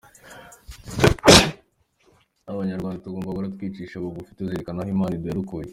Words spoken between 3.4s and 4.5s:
twicisha bugufi,